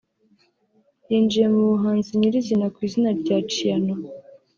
yinjiye 1.09 1.47
mu 1.53 1.61
buhanzi 1.71 2.09
nyirizina 2.19 2.65
ku 2.73 2.79
izina 2.87 3.09
rya 3.21 3.37
Ciano 3.51 3.93